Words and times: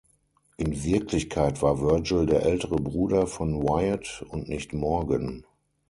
In 0.57 0.83
Wirklichkeit 0.83 1.61
war 1.61 1.79
Virgil 1.79 2.25
der 2.25 2.41
ältere 2.41 2.77
Bruder 2.77 3.27
von 3.27 3.61
Wyatt 3.61 4.25
und 4.29 4.49
nicht 4.49 4.73
Morgan. 4.73 5.45